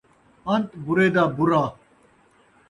[0.53, 1.63] انت برے دا برا